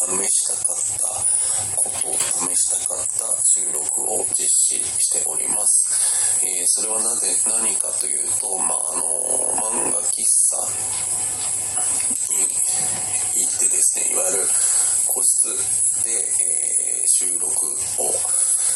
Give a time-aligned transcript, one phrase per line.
[0.00, 2.14] 試したかったことを
[2.48, 6.40] 試したかった収録を実施しております。
[6.42, 9.02] えー、それはなぜ、何かというと、まあ、あの、
[9.84, 10.56] 漫画喫茶
[12.32, 12.48] に
[13.44, 14.48] 行ってですね、いわゆる
[15.06, 15.48] 個室
[16.04, 18.14] で、えー、収録を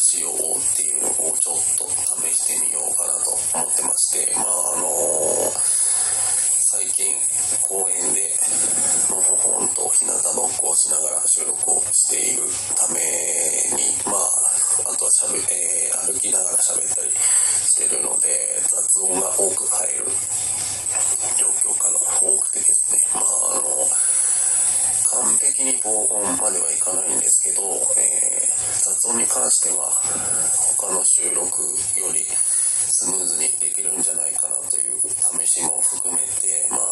[0.00, 1.84] しようっていうのをちょっと
[2.22, 4.88] 試してみようかなと思ってまして、まああの
[6.72, 7.12] 最近
[7.66, 8.30] 公園で
[9.10, 12.46] のほほんと日向ぼっこをしながら収録をしている
[12.78, 13.02] ため
[13.74, 18.30] に、まあ、あとはしゃべ、えー、歩きながら喋ったりしてるので
[18.70, 20.06] 雑音が多く入る
[21.34, 21.90] 状況が
[22.22, 23.82] 多くてですね、まああの
[25.10, 27.66] 完璧に防音まではいかないんですけど、
[27.98, 29.90] えー、雑音に関しては
[30.78, 31.66] 他の収録
[31.98, 35.02] よりスムーズにできるんじゃないかなという
[35.42, 36.89] 試しも含めて、まあ、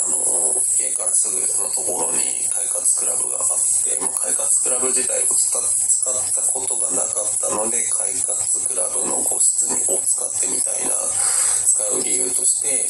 [0.79, 2.23] あの家からすぐのところに
[2.55, 5.62] 快活クラブがあってもう快活クラブ自体を使っ
[6.39, 10.95] たことがなかったので快活クラブの個室にを使ってみたいな
[11.67, 12.87] 使う理由として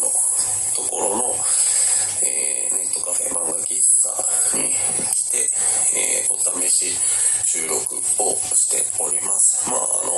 [0.00, 0.08] の
[0.76, 1.36] ところの、
[2.22, 4.08] えー、ネットカフェ漫画喫茶
[4.56, 4.72] に
[5.12, 5.50] 来て、
[5.96, 6.92] えー、お試し
[7.46, 9.68] 収録をしております。
[9.70, 10.12] まああの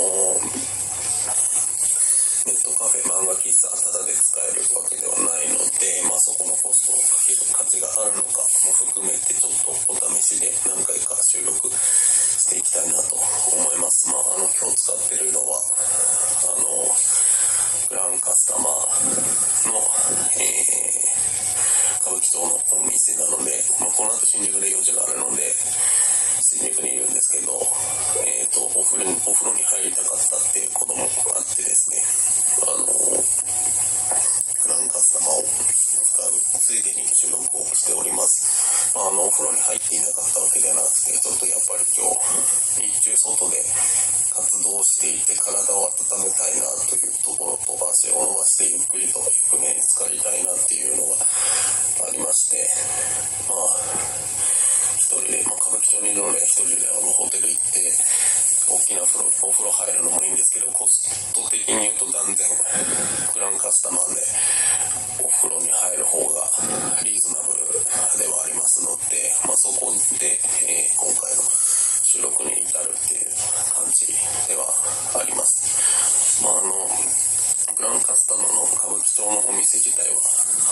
[2.44, 13.24] ネットカフェ漫画喫茶タダで使えるわけではないので、まあ、そこのコストをかける価値があるのかも含めてちょっとお試しで何回か収録していきたいなと思
[13.72, 14.12] います。
[14.12, 16.84] まあ、あの今日使ってるのはあの
[17.88, 19.80] グランカスタマーの、
[20.36, 25.54] えー、歌舞伎町のお店なので、まあ、この後新宿で用事があるので
[26.40, 27.52] 新宿にいるんですけど、
[28.24, 31.10] えっ、ー、とお風呂にお風呂に入りたかったっていうこともあっ
[31.56, 32.02] てですね
[32.62, 36.03] あのグランカスタマーを
[36.74, 38.98] ついでに収録をしております。
[38.98, 43.62] あのお風呂に入っていなかったわけではなくてちょっとやっぱり今日日中外で
[44.34, 52.66] 活動していて体を温めたいなというところと足を伸ばしてゆっくりと湯船に浸かりたいなっていうのがありまして
[53.46, 53.78] まあ
[54.98, 57.06] 一人で、まあ、歌舞伎町にいるので一人であの
[58.68, 62.46] 大きな風呂お風呂入るのもいいんですけどコスト的に言うと断然
[63.34, 64.20] グランカスタマーで
[65.24, 66.48] お風呂に入る方が
[67.04, 67.64] リーズナブル
[68.18, 71.42] ではありますので、まあ、そこで、えー、今回の
[72.04, 73.30] 収録に至るっていう
[73.74, 74.06] 感じ
[74.48, 74.70] では
[75.18, 76.42] あります。
[76.42, 76.72] まああの
[77.74, 80.20] グランカスタマの歌舞伎町のお店自体は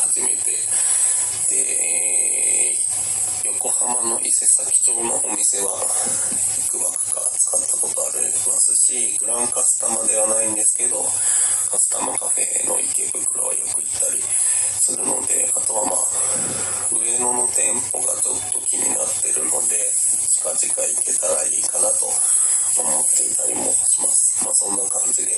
[0.06, 0.54] 初めて
[1.50, 2.61] で、
[3.44, 5.78] 横浜の伊勢崎町のお店は
[6.62, 11.02] 幾枠か使ったことありますし、グランカスタマではないんですけど、
[11.70, 14.22] カスタマカフェの池袋はよく行ったり
[14.81, 16.06] するので、あとはまあ、
[16.94, 19.91] 上野の店舗がちょっと気になってるので、
[20.31, 22.06] 近々行けたらいいかなと
[22.78, 24.44] 思っていたりもします。
[24.44, 25.34] まあそんな感じで、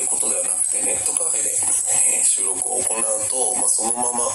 [0.00, 4.32] いうことではなくてネットカフェで、え、収録を行うと、まあ、そのままあ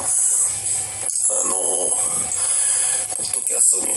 [1.49, 1.89] の
[3.17, 3.93] ポッドキャストに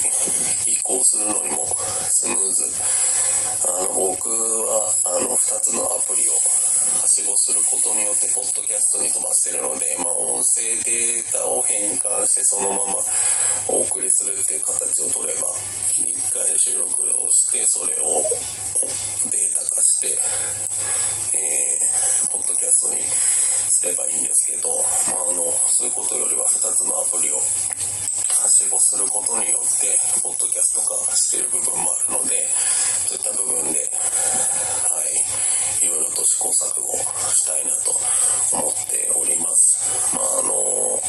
[0.72, 1.66] 移行するのにも
[2.08, 2.64] スムーズ。
[3.66, 6.32] あの、僕は、あの、2つのアプリを
[7.02, 13.02] はしごすることによって、ポッドキャストに飛ばしてるので、まあ、音声データを変換して、そのまま
[13.68, 15.48] お送りするっていう形を取れば、
[16.00, 18.24] 1回収録をして、それを
[19.30, 20.18] データ化して、
[21.36, 24.72] えー、ポッドキャストにすればいいんですけど、
[25.12, 32.48] まあ、あの、そういうことよりは2つのアプリをはしごすることによって、ポッドキャスト化してる部分もあるので、
[33.04, 36.96] そういった部分で、はい、いろいろと試行錯誤
[37.36, 37.92] したいなと
[38.56, 40.16] 思っております。
[40.16, 41.02] まあ、あの、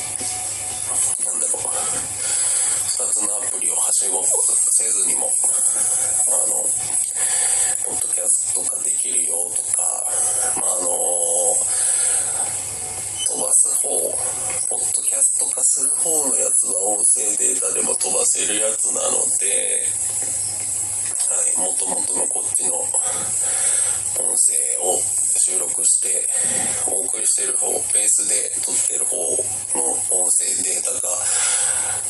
[1.23, 2.38] なんだろう、
[3.19, 6.63] 2つのアプリをはしごせずにも、あの、
[7.86, 9.83] ポッドキャストができるよとか、
[10.62, 10.88] まあ、あの、
[13.27, 13.89] 飛ばす方、
[14.69, 19.83] ポッドキャスト化する方のやつは音声データでも飛ばせるやつなので、
[21.59, 22.88] もともとのこっちの音
[24.31, 24.95] 声を
[25.35, 26.23] 収録して
[26.88, 29.19] お送りしてる方、ベースで撮ってる方
[29.75, 29.91] の
[30.23, 31.11] 音声データ化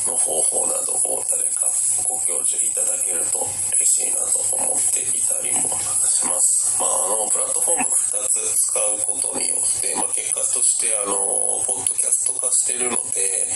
[0.06, 1.66] の方法などを誰か
[2.06, 3.42] ご教授いただけると
[3.74, 5.66] 嬉しいなと思っていたりも
[6.06, 6.78] します。
[6.78, 8.38] まあ、あの、プラットフォーム2つ
[8.70, 11.18] 使うことによって、まあ、結果としてあの、
[11.66, 13.50] ポッドキャスト化してるので、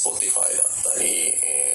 [0.00, 1.69] Spotify だったり、え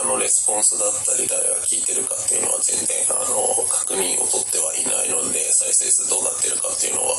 [0.00, 3.36] あ、そちらのレスポンスだったり誰が聞いてるかっていうのは全然あの
[3.68, 7.12] 確認を取ってはいないので再生数どうなってるかっていうのは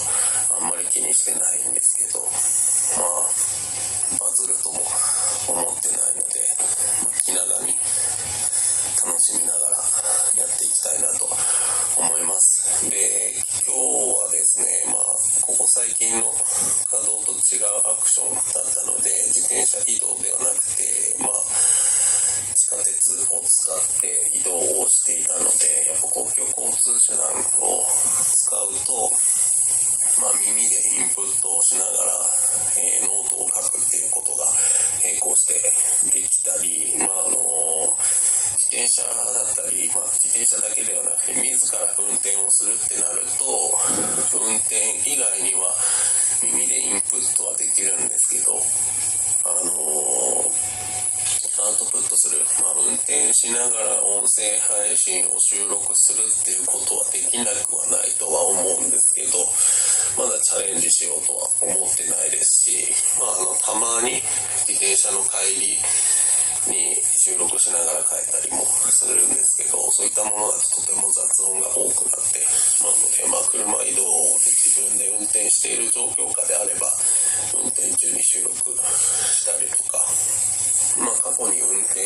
[0.58, 2.26] あんまり気にしてないんですけど
[2.98, 3.30] まあ
[4.18, 6.42] バズるとも思ってないので
[7.22, 7.78] 気長に
[9.06, 9.78] 楽しみながら
[10.42, 11.30] やっていきたいなと
[11.98, 12.90] 思います。
[12.90, 13.34] で
[13.66, 18.41] 今日はですねまあここ最近の稼働と違うアクション
[23.62, 27.30] 使って移動をしていたのでやっぱ公共交通手段
[27.62, 27.86] を
[28.34, 29.14] 使うと
[30.22, 32.30] まあ、耳でインプットをしながら、
[32.78, 34.46] えー、ノートを書くっていうことが
[35.02, 35.58] 並行して
[36.14, 37.42] できたり、まああの
[38.62, 43.46] 自転車だったり、まあ、自転車だけではなくて自ら運転をするってなると
[44.38, 44.78] 運転
[45.10, 45.74] 以外には
[46.44, 48.62] 耳でインプットはできるんですけど
[49.48, 50.52] あの
[51.62, 59.38] アウトプットする、まあ、運転しながら音声配信を収録するっていうことはできなくはないとは思うんですけど
[60.18, 62.90] まだチャレンジしようとは思ってないですし、
[63.22, 64.22] まあ、あのたまに
[64.66, 65.78] 自転車の帰り
[66.70, 72.42] に収録しながら変えたりもするんですけどそういったものだととても雑音が多くなって
[72.82, 74.02] まうので、まあ、車移動
[74.42, 76.90] で自分で運転している状況下であれば
[77.54, 80.02] 運転中に収録したりとか、
[81.00, 82.00] まあ、過去に運転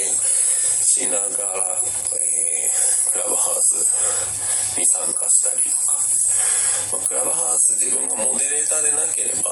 [0.85, 1.81] しながら、
[2.21, 5.97] えー、クラブハウスに参加したりとか、
[6.93, 9.49] まあ、クラブハウス自分がモデレーターでなければ、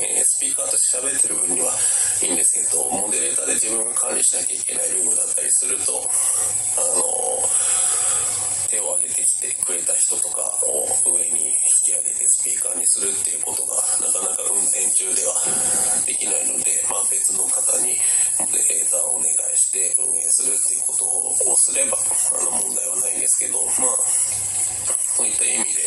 [0.00, 1.72] えー、スピーカーとして喋ってる分には
[2.22, 5.94] いいんですけどモデレーターで自分が管理しなきゃいけないルームだったりすると
[6.76, 7.08] あの
[8.68, 15.32] 手を挙げてきてくれた人とかを上に引き上げてスピーカーにするっていうことがなかなか運転中では
[16.04, 17.96] できないので、まあ、別の方に
[21.68, 24.00] すればあの問題はないんですけどまあ
[25.12, 25.84] そういった意味で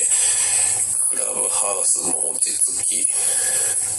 [1.09, 3.03] クラブハウスも落ち着き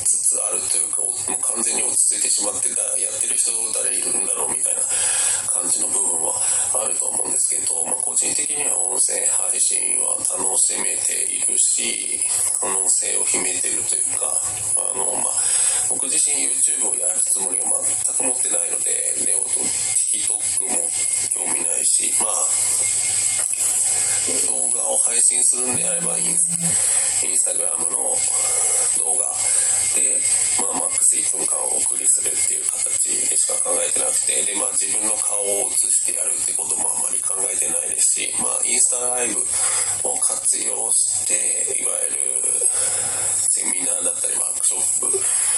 [0.07, 4.81] つつあるというか、もう完全に落ち着いてしまってた、やってる人誰いるんだろうみたいな
[5.53, 6.33] 感じの部分は
[6.73, 12.17] あると思うんですけど、まあ、個人的には音声配信は楽しめているし、
[12.61, 14.33] 可能性を秘めてるというか、
[14.81, 15.37] あの、まあ、
[15.93, 19.61] 僕自身 YouTube をやるつもりは全く持ってないので、ネオと
[20.09, 20.89] TikTok も
[21.37, 22.33] 興味ないし、まあ、
[24.49, 26.49] 動画を配信するんであればインス
[27.29, 28.17] インスタグラムの
[29.05, 29.29] 動画
[29.93, 30.17] で、
[30.65, 33.13] まあ、マックス1分間お送りするっていう形
[34.13, 39.41] くてで、まあ、自分の顔を映してやるってこともあまり考えてないですし、まあ、インスタライブ
[40.07, 42.69] を活用していわゆる
[43.49, 45.53] セミナーだったりワークショップ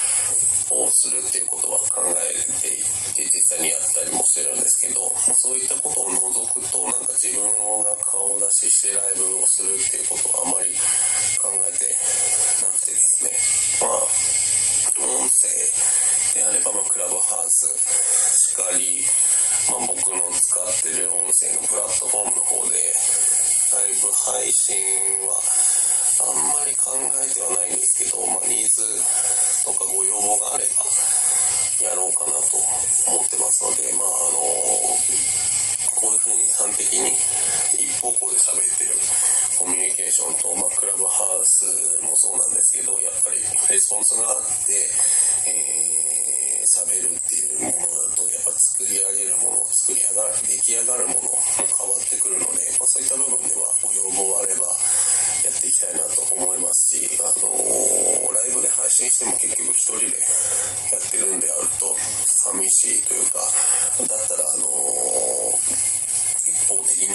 [0.74, 2.82] をするっていうことは考えてい
[3.14, 10.13] て実際にやったりもしてるんですけどそういったことを除くとなんか自分が顔出ししてライブをするっていうこ
[24.64, 24.80] 信
[25.28, 25.36] は
[26.24, 28.80] あんまり考えてはないんですけど、まあ、ニーズ
[29.68, 30.88] とかご要望があれば
[31.84, 32.56] やろうかなと
[33.12, 34.40] 思ってますので、まあ、あの
[36.00, 37.12] こういうふうに端的に
[37.76, 38.96] 一方向で喋ってる
[39.60, 41.68] コミュニケーションと、まあ、クラブハウス
[42.00, 44.72] もそうなんですけどやっぱりレスポンスがあって、
[45.44, 48.03] えー、喋るっていうものだとやっぱ
[48.58, 54.70] 作り上げるもの作り上がる出来上がるものも変わってくるので、まあ、そういった部分ではご要望あれば
[55.44, 60.16] やっていきたいなと思いますし、あの、ライブで配信しても結局一人で
[60.90, 61.96] やってるんであると
[62.26, 63.38] 寂しいというか、
[64.08, 64.64] だったら、あの、
[66.46, 67.12] 一方的に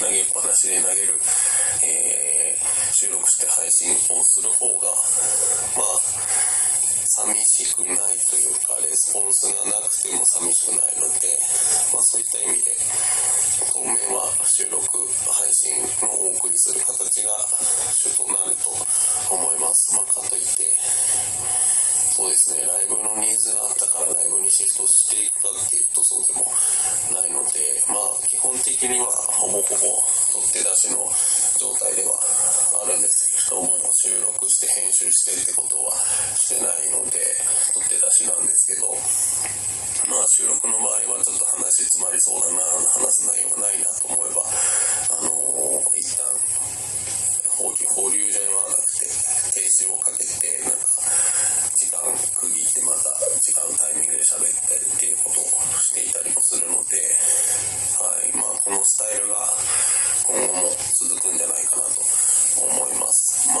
[0.00, 1.20] 投げっぱなしで投げる、
[1.84, 4.88] えー、収録して配信をする方が、
[5.76, 6.71] まあ、
[7.06, 7.96] 寂しくない
[8.30, 11.26] というか、レスポンスがなくても寂しくないので、
[11.92, 12.76] まあそういった意味で、
[13.72, 14.98] 当面は収録、
[15.30, 15.74] 配信
[16.08, 17.32] をお送りする形が
[17.92, 18.70] 主となると
[19.34, 19.96] 思います。
[19.96, 20.72] まあかといって、
[22.12, 26.44] そうですね、ライブのニーズがあったからライブにシフトしていくかっていうとそうでも
[27.16, 29.80] ないので、まあ基本的にはほぼほぼ
[30.30, 31.08] 取って出しの
[31.58, 32.18] 状態では
[32.82, 35.92] あるんですけども、収録して編集してってことは
[36.36, 37.20] してないので、
[37.74, 38.92] 取って出しなんですけど、
[40.10, 42.62] まあ収録の場合はちょっと話詰まりそうだな、
[42.96, 46.24] 話す内容がないなと思えば、あのー、一旦
[47.92, 49.04] 放流じゃなくて
[49.52, 50.80] 停止をかけて、なんか
[51.76, 52.00] 時間
[52.34, 53.12] 区切ってまた
[53.44, 55.44] 違うタイミングで喋ったりっていうことを
[55.78, 56.96] していたりもするので、
[58.00, 59.44] はいまあ、このスタイルが
[60.24, 60.72] 今後も
[61.04, 62.00] 続くんじゃないかなと
[62.64, 63.46] 思います。
[63.52, 63.60] ま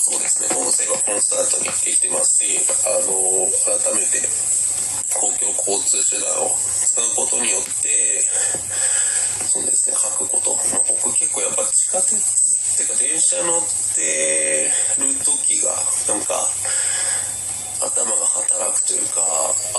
[0.00, 4.20] そうですね、音声はコンスタートにできてますし、あの、改めて
[5.16, 8.20] 公共交通手段を使うことによって、
[9.48, 10.52] そうですね、書くこと。
[10.52, 13.64] まあ、僕結構やっぱ地下鉄っていうか電車乗っ
[13.96, 15.72] てる時が、
[16.12, 16.36] なんか、
[17.80, 19.20] 頭が働くというか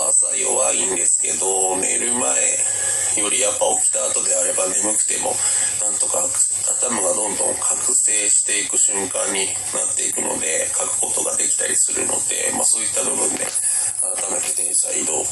[0.06, 2.30] 朝弱いんですけど寝る前
[3.18, 5.34] よりやっぱ起きた後であれば眠くても
[5.98, 6.22] とか
[6.78, 13.44] 頭がどんどん覚醒していく瞬間になっていくので書くことができたりするので、まあ、そういった部分で
[14.00, 15.24] 改めて天才移動を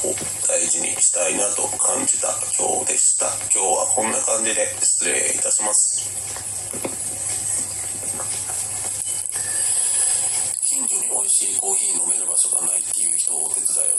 [0.47, 3.27] 大事にしたいなと感じた今日でした。
[3.53, 6.56] 今日はこんな感じで失礼いたします。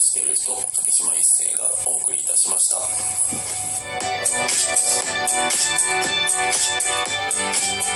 [0.01, 2.79] している人竹島一生がお送りいたしました。